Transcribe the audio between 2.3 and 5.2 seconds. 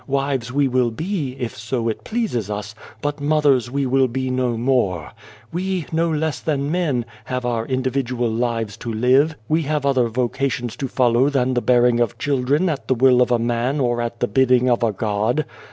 us, but mothers we will be no more.